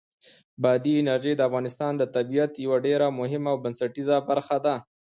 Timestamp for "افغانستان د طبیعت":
1.49-2.51